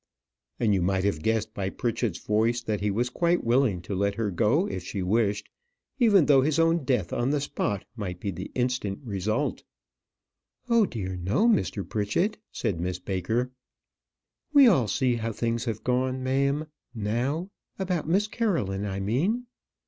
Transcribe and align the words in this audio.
and 0.59 0.73
you 0.73 0.81
might 0.81 1.03
have 1.03 1.21
guessed 1.21 1.53
by 1.53 1.69
Pritchett's 1.69 2.17
voice 2.17 2.59
that 2.63 2.81
he 2.81 2.89
was 2.89 3.07
quite 3.11 3.43
willing 3.43 3.83
to 3.83 3.93
let 3.93 4.15
her 4.15 4.31
go 4.31 4.65
if 4.65 4.81
she 4.81 5.03
wished, 5.03 5.47
even 5.99 6.25
though 6.25 6.41
his 6.41 6.57
own 6.57 6.83
death 6.83 7.13
on 7.13 7.29
the 7.29 7.39
spot 7.39 7.85
might 7.95 8.19
be 8.19 8.31
the 8.31 8.49
instant 8.55 8.97
result. 9.03 9.61
"Oh 10.67 10.87
dear, 10.87 11.15
no, 11.17 11.47
Mr. 11.47 11.87
Pritchett," 11.87 12.39
said 12.51 12.79
Miss 12.79 12.97
Baker. 12.97 13.51
"We 14.51 14.67
all 14.67 14.87
see 14.87 15.17
how 15.17 15.33
things 15.33 15.65
have 15.65 15.83
gone, 15.83 16.23
ma'am, 16.23 16.65
now; 16.95 17.51
about 17.77 18.09
Miss 18.09 18.25
Caroline, 18.27 18.85
I 18.87 18.99
mean." 18.99 19.45